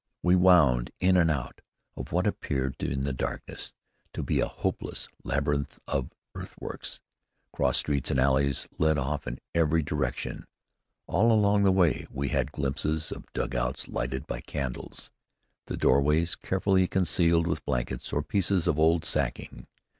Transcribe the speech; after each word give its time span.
We 0.23 0.35
wound 0.35 0.89
in 0.99 1.15
and 1.15 1.29
out 1.29 1.61
of 1.95 2.11
what 2.11 2.25
appeared 2.25 2.81
in 2.81 3.03
the 3.03 3.13
darkness 3.13 3.71
to 4.13 4.23
be 4.23 4.39
a 4.39 4.47
hopeless 4.47 5.07
labyrinth 5.23 5.77
of 5.85 6.11
earthworks. 6.33 6.99
Cross 7.53 7.77
streets 7.77 8.09
and 8.09 8.19
alleys 8.19 8.67
led 8.79 8.97
off 8.97 9.27
in 9.27 9.37
every 9.53 9.83
direction. 9.83 10.47
All 11.05 11.31
along 11.31 11.61
the 11.61 11.71
way 11.71 12.07
we 12.09 12.29
had 12.29 12.51
glimpses 12.51 13.11
of 13.11 13.31
dugouts 13.33 13.87
lighted 13.89 14.25
by 14.25 14.41
candles, 14.41 15.11
the 15.67 15.77
doorways 15.77 16.33
carefully 16.35 16.87
concealed 16.87 17.45
with 17.45 17.63
blankets 17.63 18.11
or 18.11 18.23
pieces 18.23 18.65
of 18.65 18.79
old 18.79 19.05
sacking. 19.05 19.67